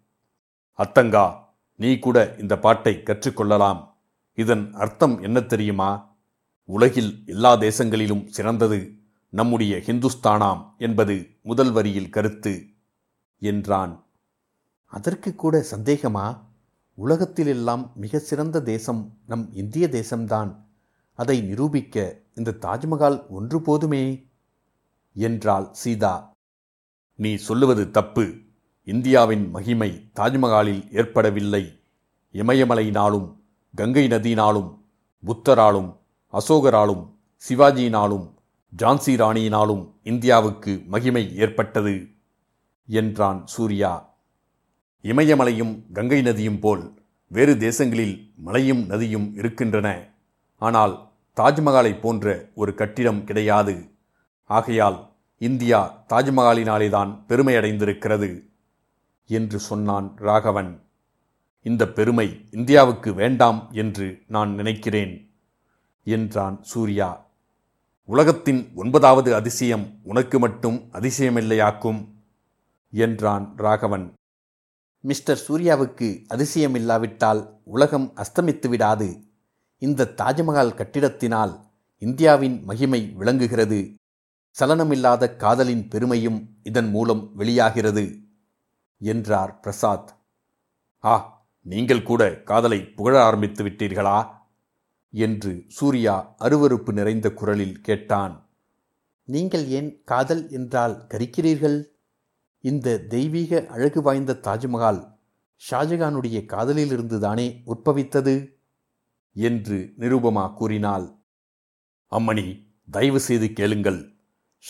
அத்தங்கா 0.78 1.44
நீ 1.76 2.00
கூட 2.00 2.36
இந்த 2.40 2.60
பாட்டை 2.60 3.02
கற்றுக்கொள்ளலாம் 3.06 3.94
இதன் 4.34 4.74
அர்த்தம் 4.74 5.22
என்ன 5.22 5.42
தெரியுமா? 5.42 6.16
உலகில் 6.66 7.24
எல்லா 7.26 7.56
தேசங்களிலும் 7.56 8.28
சிறந்தது. 8.28 9.01
நம்முடைய 9.32 9.78
ஹிந்துஸ்தானாம் 9.78 10.78
என்பது 10.78 11.28
முதல் 11.42 11.72
வரியில் 11.72 12.10
கருத்து 12.10 12.68
என்றான். 13.40 14.06
அதற்கு 14.86 15.36
கூட 15.36 15.66
சந்தேகமா? 15.72 16.40
உலகத்திலெல்லாம் 17.06 17.94
மிக 17.94 18.20
சிறந்த 18.20 18.62
தேசம் 18.62 19.18
நம் 19.28 19.54
இந்திய 19.54 19.88
தேசம்தான். 19.88 20.56
அதை 21.14 21.42
நிரூபிக்க 21.42 22.22
இந்த 22.36 22.56
தாஜ்மஹால் 22.62 23.30
ஒன்று 23.30 23.62
போதுமே? 23.62 24.28
என்றாள் 25.14 25.68
சீதா. 25.72 26.32
நீ 27.16 27.36
சொல்லுவது 27.36 27.92
தப்பு. 27.92 28.36
இந்தியாவின் 28.84 29.50
மகிமை 29.50 30.12
தாஜ்மஹாலில் 30.16 30.96
ஏற்படவில்லை. 30.96 31.80
இமயமலையினாலும் 32.34 33.36
கங்கை 33.76 34.08
நதியினாலும் 34.08 34.80
புத்தராலும் 35.26 35.98
அசோகராலும் 36.34 37.16
சிவாஜியினாலும் 37.50 38.40
ஜான்சி 38.78 39.14
ராணியினாலும் 39.18 39.94
இந்தியாவுக்கு 40.04 40.84
மகிமை 40.88 41.38
ஏற்பட்டது 41.38 42.08
என்றான் 42.86 43.48
சூர்யா. 43.48 44.16
இமயமலையும் 45.04 45.92
கங்கை 45.94 46.22
நதியும் 46.22 46.60
போல் 46.60 47.04
வேறு 47.28 47.56
தேசங்களில் 47.56 48.34
மலையும் 48.38 48.86
நதியும் 48.90 49.34
இருக்கின்றன. 49.36 50.14
ஆனால் 50.58 51.12
தாஜ்மஹாலை 51.36 52.00
போன்ற 52.00 52.50
ஒரு 52.56 52.74
கட்டிடம் 52.74 53.24
கிடையாது. 53.24 53.92
ஆகையால் 54.46 55.10
இந்தியா 55.38 56.06
தாஜ்மஹாலினாலேதான் 56.10 57.12
பெருமையடைந்திருக்கிறது 57.28 58.50
என்று 59.26 59.60
சொன்னான் 59.60 60.18
ராகவன். 60.18 60.82
இந்த 61.62 61.88
பெருமை 61.88 62.48
இந்தியாவுக்கு 62.52 63.14
வேண்டாம் 63.14 63.70
என்று 63.72 64.22
நான் 64.28 64.54
நினைக்கிறேன் 64.54 65.32
என்றான் 66.04 66.64
சூர்யா. 66.64 67.30
உலகத்தின் 68.06 68.72
ஒன்பதாவது 68.76 69.36
அதிசயம் 69.36 70.00
உனக்கு 70.04 70.40
மட்டும் 70.40 70.90
அதிசயமில்லையாக்கும் 70.92 72.00
என்றான் 72.90 73.54
ராகவன். 73.58 74.14
மிஸ்டர் 75.00 75.44
சூர்யாவுக்கு 75.48 76.08
அதிசயமில்லாவிட்டால் 76.30 77.42
உலகம் 77.64 78.14
அஸ்தமித்து 78.16 78.68
விடாது. 78.70 79.24
இந்த 79.78 80.14
தாஜ்மஹால் 80.18 80.76
கட்டிடத்தினால் 80.76 81.54
இந்தியாவின் 81.98 82.64
மகிமை 82.64 83.14
விளங்குகிறது. 83.16 83.94
சலனமில்லாத 84.60 85.36
காதலின் 85.36 85.88
பெருமையும் 85.88 86.60
இதன் 86.64 86.90
மூலம் 86.90 87.36
வெளியாகிறது 87.36 88.18
என்றார் 89.00 89.60
பிரசாத். 89.60 90.12
ஆ 91.04 91.44
நீங்கள் 91.62 92.04
கூட 92.04 92.42
காதலை 92.44 92.86
புகழ 92.86 93.24
ஆரம்பித்து 93.24 93.64
விட்டீர்களா? 93.64 94.20
என்று 95.12 95.64
சூர்யா 95.68 96.36
அருவருப்பு 96.40 96.92
நிறைந்த 96.92 97.34
குரலில் 97.34 97.82
கேட்டான். 97.82 98.50
நீங்கள் 99.24 99.68
ஏன் 99.68 100.04
காதல் 100.04 100.50
என்றால் 100.50 101.06
கரிக்கிறீர்கள்? 101.10 101.84
இந்த 102.60 103.00
தெய்வீக 103.00 103.66
அழகு 103.68 104.02
வாய்ந்த 104.02 104.40
தாஜ்மஹால் 104.44 105.20
ஷாஜகானுடைய 105.72 106.46
காதலிலிருந்து 106.46 107.20
தானே 107.20 107.64
உற்பவித்தது? 107.66 108.60
என்று 109.34 109.94
நிருபமா 110.00 110.54
கூறினாள். 110.54 111.06
அம்மணி 112.12 112.68
தயவு 112.92 113.20
செய்து 113.20 113.54
கேளுங்கள். 113.54 114.14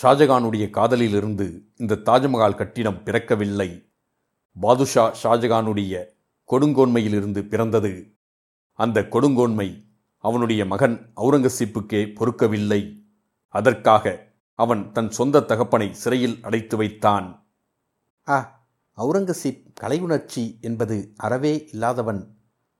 ஷாஜகானுடைய 0.01 0.69
காதலிலிருந்து 0.69 1.65
இந்த 1.75 2.01
தாஜ்மஹால் 2.05 2.55
கட்டிடம் 2.55 3.01
பிறக்கவில்லை. 3.05 3.69
பாதுஷா 4.55 5.15
ஷாஜகானுடைய 5.23 6.03
கொடுங்கோன்மையிலிருந்து 6.49 7.41
பிறந்தது. 7.47 8.15
அந்த 8.73 9.01
கொடுங்கோன்மை 9.01 9.89
அவனுடைய 10.21 10.65
மகன் 10.65 10.95
அவுரங்கசீப்புக்கே 11.15 12.01
பொறுக்கவில்லை. 12.13 12.81
அதற்காக 13.47 14.33
அவன் 14.59 14.91
தன் 14.91 15.11
சொந்த 15.11 15.41
தகப்பனை 15.41 15.93
சிறையில் 15.93 16.39
அடைத்து 16.41 16.77
வைத்தான். 16.77 17.27
ஆ 18.27 18.37
அவுரங்கசீப் 18.97 19.63
கலை 19.73 19.99
உணர்ச்சி 19.99 20.43
என்பது 20.61 21.13
அறவே 21.17 21.53
இல்லாதவன். 21.71 22.21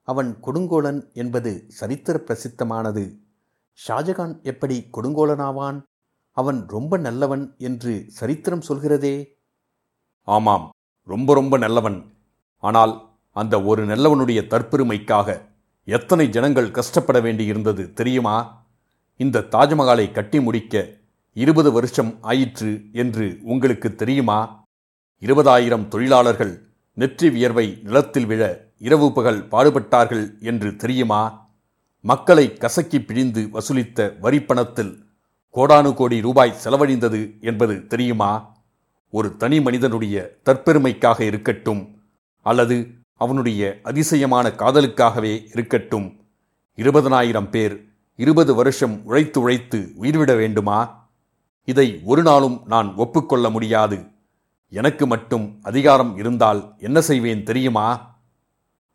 அவன் 0.02 0.38
கொடுங்கோலன் 0.44 1.14
என்பது 1.14 1.66
சரித்திர 1.68 2.22
பிரசித்தமானது. 2.26 3.04
ஷாஜகான் 3.88 4.42
எப்படி 4.44 4.88
கொடுங்கோலனாவான்? 4.94 5.82
அவன் 6.32 6.60
ரொம்ப 6.68 6.98
நல்லவன் 6.98 7.46
என்று 7.58 7.94
சரித்திரம் 8.08 8.68
சொல்கிறதே? 8.68 9.16
ஆமாம் 10.24 10.70
ரொம்ப 11.04 11.34
ரொம்ப 11.34 11.58
நல்லவன். 11.58 12.00
ஆனால் 12.58 12.94
அந்த 13.32 13.56
ஒரு 13.64 13.86
நல்லவனுடைய 13.86 14.42
தற்பெருமைக்காக 14.48 15.30
எத்தனை 15.84 16.30
ஜனங்கள் 16.30 16.72
கஷ்டப்பட 16.72 17.22
வேண்டியிருந்தது 17.22 17.94
தெரியுமா? 17.94 18.66
இந்த 19.18 19.40
தாஜ்மஹாலை 19.40 20.12
கட்டி 20.12 20.42
முடிக்க 20.42 20.90
இருபது 21.34 21.72
வருஷம் 21.72 22.18
ஆயிற்று 22.22 22.82
என்று 22.94 23.40
உங்களுக்கு 23.42 23.96
தெரியுமா? 23.96 24.66
இருபதாயிரம் 25.20 25.88
தொழிலாளர்கள் 25.88 26.68
நெற்றி 26.94 27.30
வியர்வை 27.30 27.80
நிலத்தில் 27.84 28.26
விழ 28.26 28.68
இரவு 28.78 29.14
பகல் 29.14 29.48
பாடுபட்டார்கள் 29.48 30.40
என்று 30.42 30.76
தெரியுமா? 30.76 31.50
மக்களை 32.02 32.58
கசக்கி 32.58 33.00
பிழிந்து 33.00 33.42
வசூலித்த 33.42 34.20
வரிப்பணத்தில் 34.20 35.04
கோடானு 35.56 35.94
கோடி 35.94 36.22
ரூபாய் 36.22 36.56
செலவழிந்தது 36.64 37.42
என்பது 37.42 37.88
தெரியுமா? 37.88 38.60
ஒரு 39.10 39.38
தனி 39.38 39.62
மனிதனுடைய 39.62 40.38
தற்பெருமைக்காக 40.46 41.22
இருக்கட்டும் 41.22 42.02
அல்லது 42.42 42.90
அவனுடைய 43.22 43.80
அதிசயமான 43.84 44.50
காதலுக்காகவே 44.50 45.46
இருக்கட்டும். 45.52 46.20
இருபதனாயிரம் 46.76 47.50
பேர் 47.50 47.90
இருபது 48.16 48.56
வருஷம் 48.56 49.06
உழைத்து 49.06 49.42
உழைத்து 49.42 49.92
உயிர்விட 49.98 50.36
வேண்டுமா? 50.36 51.10
இதை 51.64 52.02
ஒரு 52.04 52.22
நாளும் 52.22 52.62
நான் 52.66 52.96
ஒப்புக்கொள்ள 52.96 53.50
முடியாது. 53.50 54.00
எனக்கு 54.70 55.08
மட்டும் 55.08 55.60
அதிகாரம் 55.62 56.18
இருந்தால் 56.18 56.74
என்ன 56.78 57.02
செய்வேன் 57.02 57.44
தெரியுமா? 57.44 58.18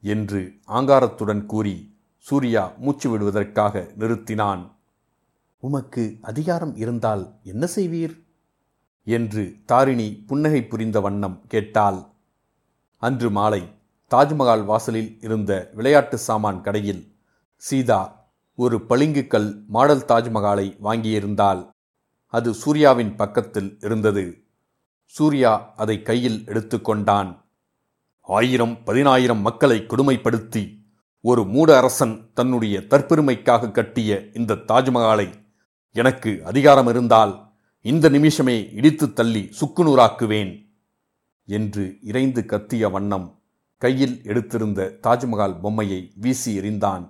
என்று 0.01 0.55
ஆங்காரத்துடன் 0.69 1.47
கூறி 1.47 1.97
சூர்யா 2.19 2.73
மூச்சு 2.79 3.11
விடுவதற்காக 3.11 3.93
நிறுத்தினான். 3.99 4.71
உமக்கு 5.59 6.19
அதிகாரம் 6.23 6.77
இருந்தால் 6.77 7.35
என்ன 7.43 7.69
செய்வீர்? 7.75 8.25
என்று 9.05 9.57
தாரிணி 9.67 10.25
புன்னகை 10.27 10.65
புரிந்த 10.65 11.01
வண்ணம் 11.01 11.43
கேட்டாள். 11.49 12.03
அன்று 12.99 13.31
மாலை 13.31 13.75
தாஜ்மஹால் 14.15 14.65
வாசலில் 14.65 15.19
இருந்த 15.21 15.71
விளையாட்டு 15.75 16.19
சாமான் 16.19 16.61
கடையில் 16.61 17.15
சீதா 17.57 18.29
ஒரு 18.55 18.77
பளிங்குக்கல் 18.89 19.65
மாடல் 19.67 20.05
தாஜ்மஹாலை 20.09 20.77
வாங்கியிருந்தால் 20.83 21.71
அது 22.29 22.55
சூர்யாவின் 22.55 23.17
பக்கத்தில் 23.17 23.79
இருந்தது. 23.83 24.45
சூர்யா 25.05 25.73
அதை 25.77 26.03
கையில் 26.03 26.45
எடுத்துக்கொண்டான் 26.47 27.45
ஆயிரம் 28.21 28.83
பதினாயிரம் 28.85 29.41
மக்களை 29.41 29.77
கொடுமைப்படுத்தி 29.79 30.85
ஒரு 31.21 31.45
மூட 31.45 31.77
அரசன் 31.77 32.33
தன்னுடைய 32.35 32.81
தற்பெருமைக்காக 32.81 33.71
கட்டிய 33.71 34.31
இந்த 34.35 34.55
தாஜ்மஹாலை 34.55 35.29
எனக்கு 35.93 36.43
அதிகாரம் 36.45 36.87
இருந்தால் 36.87 37.55
இந்த 37.83 38.09
நிமிஷமே 38.09 38.73
இடித்து 38.73 39.13
தள்ளி 39.13 39.51
சுக்குநூறாக்குவேன் 39.61 40.71
என்று 41.45 41.99
இறைந்து 42.03 42.45
கத்திய 42.47 42.91
வண்ணம் 42.91 43.36
கையில் 43.83 44.23
எடுத்திருந்த 44.23 44.99
தாஜ்மஹால் 45.03 45.61
பொம்மையை 45.61 46.13
வீசி 46.17 46.61
எறிந்தான். 46.61 47.05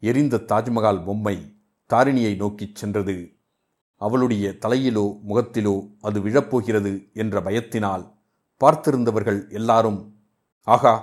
எரிந்த 0.00 0.44
தாஜ்மஹால் 0.48 1.04
பொம்மை 1.04 1.36
தாரிணியை 1.90 2.36
நோக்கிச் 2.36 2.74
சென்றது. 2.74 3.16
அவளுடைய 4.00 4.50
தலையிலோ 4.50 5.20
முகத்திலோ 5.28 5.74
அது 6.00 6.20
விழப்போகிறது 6.20 7.12
என்ற 7.12 7.40
பயத்தினால் 7.40 8.04
பார்த்திருந்தவர்கள் 8.60 9.50
எல்லாரும் 9.50 10.00
ஆகா! 10.66 10.94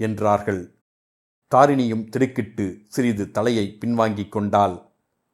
என்றார்கள். 0.00 0.62
தாரிணியும் 1.52 2.08
திடுக்கிட்டு 2.08 2.84
சிறிது 2.88 3.30
தலையை 3.30 3.78
பின்வாங்கிக் 3.80 4.32
கொண்டால் 4.32 4.76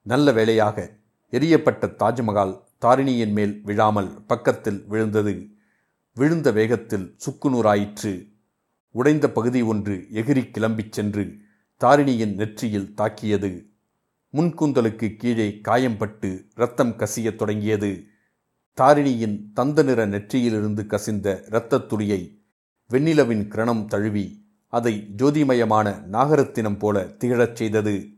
நல்ல 0.07 0.33
வேளையாக 0.33 0.77
எரியப்பட்ட 1.33 1.87
தாஜ்மஹால் 1.99 2.55
தாரிணியின் 2.79 3.33
மேல் 3.33 3.62
விழாமல் 3.62 4.25
பக்கத்தில் 4.27 4.87
விழுந்தது. 4.87 5.35
விழுந்த 6.17 6.53
வேகத்தில் 6.53 7.19
சுக்குநூறாயிற்று 7.25 8.12
உடைந்த 8.94 9.30
பகுதி 9.30 9.62
ஒன்று 9.62 10.07
எகிரி 10.12 10.50
கிளம்பிச் 10.50 10.92
சென்று 10.92 11.37
தாரிணியின் 11.76 12.35
நெற்றியில் 12.35 12.94
தாக்கியது. 12.94 13.66
முன்கூந்தலுக்கு 14.33 15.16
கீழே 15.16 15.61
காயம்பட்டு 15.68 16.46
இரத்தம் 16.54 16.96
கசியத் 16.96 17.35
தொடங்கியது. 17.35 18.04
தாரிணியின் 18.74 19.52
தந்த 19.52 19.83
நிற 19.83 20.07
நெற்றியிலிருந்து 20.07 20.87
கசிந்த 20.87 21.44
இரத்தத் 21.46 21.88
துளியை 21.88 22.38
வெண்ணிலவின் 22.90 23.48
கிரணம் 23.48 23.87
தழுவி 23.87 24.46
அதை 24.68 25.12
ஜோதிமயமான 25.16 26.02
நாகரத்தினம் 26.12 26.78
போல 26.78 27.04
திகழச் 27.04 27.57
செய்தது. 27.57 28.09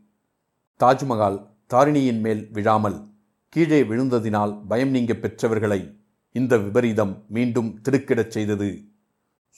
தாஜ்மஹால் 0.79 1.47
தாரிணியின் 1.67 2.19
மேல் 2.19 2.49
விழாமல் 2.51 3.09
கீழே 3.49 3.83
விழுந்ததினால் 3.83 4.67
பயம் 4.67 4.89
நீங்க 4.89 5.13
பெற்றவர்களை 5.13 5.99
இந்த 6.31 6.57
விபரீதம் 6.57 7.23
மீண்டும் 7.27 7.81
திடுக்கிடச் 7.81 8.31
செய்தது. 8.31 8.85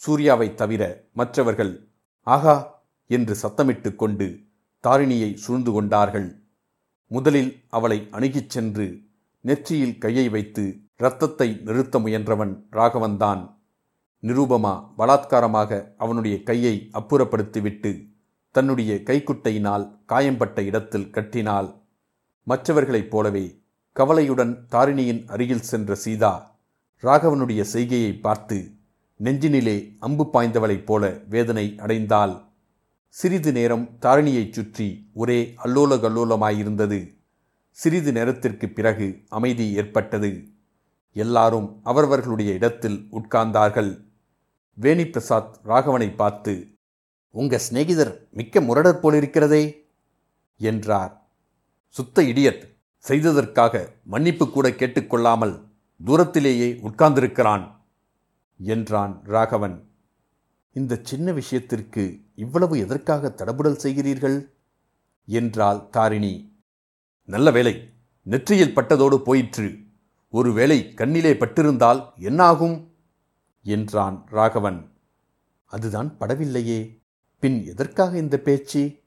சூர்யாவைத் 0.02 0.56
தவிர 0.56 1.08
மற்றவர்கள் 1.12 1.90
ஆகா! 2.24 2.86
என்று 3.08 3.36
சத்தமிட்டு 3.42 3.96
கொண்டு 3.96 4.28
தாரிணியை 4.80 5.34
சூழ்ந்து 5.34 5.72
கொண்டார்கள். 5.72 6.30
முதலில் 7.08 7.66
அவளை 7.70 8.08
அணுகிச் 8.12 8.50
சென்று 8.50 8.86
நெற்றியில் 9.42 9.98
கையை 9.98 10.30
வைத்து 10.30 10.64
இரத்தத்தை 10.96 11.60
நிறுத்த 11.64 12.00
முயன்றவன் 12.00 12.66
ராகவன்தான். 12.72 13.42
நிரூபமா 14.24 14.94
பலாத்காரமாக 14.98 15.96
அவனுடைய 15.98 16.44
கையை 16.44 16.90
அப்புறப்படுத்திவிட்டு 16.94 17.92
தன்னுடைய 18.52 18.96
கைக்குட்டையினால் 18.96 20.04
காயம்பட்ட 20.06 20.62
இடத்தில் 20.62 21.10
கட்டினாள். 21.10 21.70
மற்றவர்களைப் 22.44 23.10
போலவே 23.10 23.46
கவலையுடன் 23.96 24.66
தாரிணியின் 24.68 25.28
அருகில் 25.28 25.62
சென்ற 25.62 25.96
சீதா 25.96 26.34
ராகவனுடைய 27.04 27.62
செய்கையை 27.62 28.14
பார்த்து 28.20 28.58
நெஞ்சினிலே 29.20 29.76
அம்பு 30.00 30.30
பாய்ந்தவளைப் 30.34 30.86
போல 30.86 31.04
வேதனை 31.26 31.76
அடைந்தாள். 31.80 32.36
சிறிது 33.16 33.52
நேரம் 33.52 33.98
தாரிணியைச் 34.02 34.54
சுற்றி 34.54 34.88
ஒரே 35.14 35.54
அல்லோல 35.64 35.96
கல்லோலமாயிருந்தது 35.98 37.00
சிறிது 37.78 38.12
நேரத்திற்கு 38.12 38.68
பிறகு 38.70 39.08
அமைதி 39.30 39.74
ஏற்பட்டது. 39.76 40.30
எல்லாரும் 41.16 41.82
அவரவர்களுடைய 41.84 42.54
இடத்தில் 42.54 42.98
உட்கார்ந்தார்கள். 43.12 43.92
வேணி 44.78 45.06
பிரசாத் 45.08 45.54
ராகவனை 45.66 46.16
பார்த்து 46.16 46.54
உங்க 47.36 47.58
சிநேகிதர் 47.58 48.14
மிக்க 48.32 48.62
முரடர் 48.62 49.02
போலிருக்கிறதே! 49.02 49.64
என்றார். 50.60 51.14
சுத்த 51.96 52.22
இடியட்! 52.22 52.64
செய்ததற்காக 53.06 53.74
மன்னிப்பு 54.04 54.46
கூட 54.50 54.70
கேட்டுக்கொள்ளாமல் 54.72 55.56
தூரத்திலேயே 56.00 56.70
உட்கார்ந்திருக்கிறான்! 56.82 57.66
என்றான் 58.62 59.22
ராகவன். 59.24 59.90
இந்த 60.74 61.00
சின்ன 61.04 61.32
விஷயத்திற்கு 61.32 62.22
இவ்வளவு 62.36 62.80
எதற்காக 62.80 63.34
தடபுடல் 63.38 63.80
செய்கிறீர்கள்? 63.84 64.50
என்றாள் 65.26 65.90
தாரிணி. 65.90 66.58
நல்ல 67.26 67.52
வேலை 67.52 67.90
நெற்றியில் 68.22 68.76
பட்டதோடு 68.76 69.16
போயிற்று. 69.16 69.80
ஒருவேளை 70.30 70.94
கண்ணிலே 70.94 71.34
பட்டிருந்தால் 71.34 72.14
என்னாகும்? 72.16 72.94
என்றான் 73.64 74.24
ராகவன். 74.28 74.92
அதுதான் 75.66 76.16
படவில்லையே. 76.20 77.02
பின் 77.40 77.66
எதற்காக 77.66 78.18
இந்த 78.18 78.38
பேச்சு? 78.38 79.00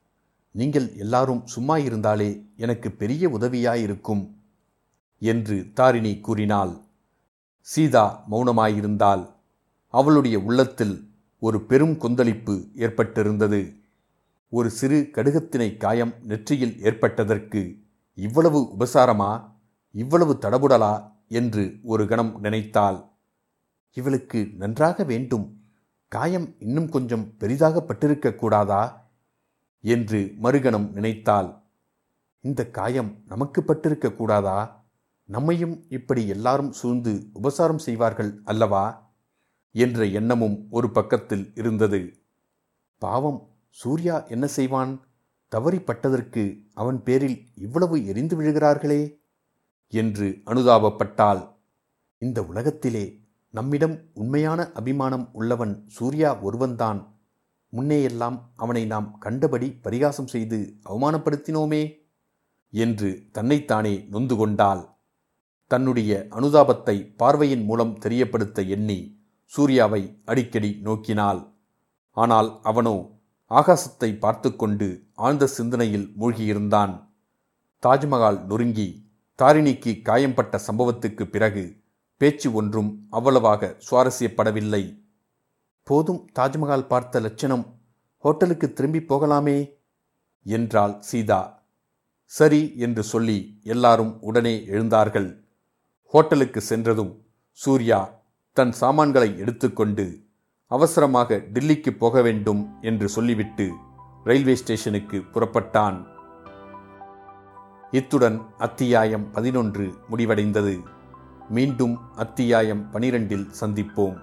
நீங்கள் 0.51 0.97
எல்லாரும் 0.97 1.47
சும்மா 1.47 1.79
இருந்தாலே 1.79 2.47
எனக்கு 2.57 2.91
பெரிய 2.91 3.29
உதவியாயிருக்கும் 3.29 4.35
என்று 5.19 5.71
தாரிணி 5.75 6.21
கூறினாள். 6.21 6.77
சீதா 7.61 8.25
மௌனமாயிருந்தாள். 8.31 9.41
அவளுடைய 9.93 10.41
உள்ளத்தில் 10.41 11.11
ஒரு 11.39 11.59
பெரும் 11.63 11.97
கொந்தளிப்பு 11.97 12.67
ஏற்பட்டிருந்தது. 12.77 13.61
ஒரு 14.49 14.71
சிறு 14.71 15.09
கடுகத்தினை 15.13 15.77
காயம் 15.77 16.15
நெற்றியில் 16.23 16.81
ஏற்பட்டதற்கு 16.83 17.77
இவ்வளவு 18.15 18.61
உபசாரமா 18.79 19.51
இவ்வளவு 19.95 20.39
தடபுடலா 20.41 20.93
என்று 21.29 21.79
ஒரு 21.83 22.09
கணம் 22.09 22.41
நினைத்தாள். 22.41 23.05
இவளுக்கு 23.93 24.49
நன்றாக 24.57 25.05
வேண்டும். 25.05 25.63
காயம் 26.09 26.55
இன்னும் 26.59 26.89
கொஞ்சம் 26.89 27.37
பெரிதாக 27.37 27.85
கூடாதா? 28.35 29.11
என்று 29.81 30.35
மறுகணம் 30.43 30.91
நினைத்தாள். 30.93 31.61
இந்த 32.41 32.71
காயம் 32.71 33.23
நமக்கு 33.27 33.61
பட்டிருக்க 33.61 34.15
கூடாதா? 34.15 34.85
நம்மையும் 35.25 35.85
இப்படி 35.89 36.27
எல்லாரும் 36.27 36.73
சூழ்ந்து 36.73 37.27
உபசாரம் 37.33 37.79
செய்வார்கள் 37.79 38.41
அல்லவா? 38.45 39.12
என்ற 39.75 40.05
எண்ணமும் 40.11 40.67
ஒரு 40.71 40.91
பக்கத்தில் 40.91 41.53
இருந்தது. 41.55 42.01
பாவம் 43.03 43.41
சூர்யா 43.79 44.27
என்ன 44.29 44.47
செய்வான்? 44.47 44.93
தவறிப்பட்டதற்கு 45.53 46.43
அவன் 46.75 47.03
பேரில் 47.03 47.39
இவ்வளவு 47.57 47.97
எரிந்து 48.07 48.37
விழுகிறார்களே! 48.37 49.03
என்று 49.93 50.27
அனுதாபப்பட்டாள். 50.47 51.43
இந்த 52.23 52.43
உலகத்திலே 52.43 53.05
நம்மிடம் 53.55 53.97
உண்மையான 54.15 54.61
அபிமானம் 54.73 55.31
உள்ளவன் 55.33 55.75
சூர்யா 55.89 56.41
ஒருவன்தான். 56.43 57.01
முன்னேயெல்லாம் 57.73 58.39
அவனை 58.57 58.85
நாம் 58.85 59.19
கண்டபடி 59.19 59.69
பரிகாசம் 59.83 60.27
செய்து 60.27 60.59
அவமானப்படுத்தினோமே! 60.85 61.83
என்று 62.73 63.09
தன்னைத்தானே 63.33 63.95
நொந்து 64.09 64.37
கொண்டாள். 64.37 64.83
தன்னுடைய 65.71 66.13
அனுதாபத்தை 66.31 66.97
பார்வையின் 67.17 67.65
மூலம் 67.65 67.97
தெரியப்படுத்த 67.99 68.63
எண்ணி 68.69 69.01
சூர்யாவை 69.53 70.03
அடிக்கடி 70.31 70.71
நோக்கினாள். 70.87 71.41
ஆனால் 72.17 72.49
அவனோ 72.71 72.97
ஆகாசத்தை 73.51 74.11
பார்த்து 74.19 74.51
கொண்டு 74.57 74.89
ஆழ்ந்த 75.25 75.45
சிந்தனையில் 75.57 76.07
மூழ்கியிருந்தான். 76.21 76.95
தாஜ்மஹால் 77.83 78.39
நொறுங்கி 78.51 78.89
தாரிணிக்கு 79.39 79.93
காயம்பட்ட 80.09 80.57
சம்பவத்துக்கு 80.67 81.25
பிறகு 81.35 81.65
பேச்சு 82.21 82.49
ஒன்றும் 82.53 82.91
அவ்வளவாக 83.11 83.71
சுவாரஸ்யப்படவில்லை. 83.87 84.83
போதும் 85.87 86.21
தாஜ்மஹால் 86.39 86.91
பார்த்த 86.93 87.21
லட்சணம். 87.21 87.65
ஹோட்டலுக்கு 88.25 88.67
திரும்பி 88.73 89.01
போகலாமே 89.11 89.59
என்றாள் 90.47 90.95
சீதா. 91.09 91.41
சரி 92.33 92.63
என்று 92.85 93.03
சொல்லி 93.03 93.39
எல்லாரும் 93.75 94.13
உடனே 94.29 94.55
எழுந்தார்கள். 94.75 95.31
ஹோட்டலுக்கு 96.15 96.61
சென்றதும் 96.71 97.13
சூர்யா 97.59 98.01
தன் 98.55 98.73
சாமான்களை 98.73 99.39
எடுத்துக்கொண்டு 99.39 100.25
அவசரமாக 100.67 101.37
டில்லிக்கு 101.53 101.91
போக 101.91 102.23
வேண்டும் 102.23 102.79
என்று 102.81 103.09
சொல்லிவிட்டு 103.09 103.73
ரயில்வே 104.25 104.55
ஸ்டேஷனுக்கு 104.55 105.25
புறப்பட்டான். 105.33 106.07
இத்துடன் 107.91 108.43
அத்தியாயம் 108.59 109.31
பதினொன்று 109.31 109.95
முடிவடைந்தது. 110.11 110.83
மீண்டும் 111.49 111.99
அத்தியாயம் 112.15 112.89
பனிரெண்டில் 112.93 113.49
சந்திப்போம். 113.61 114.19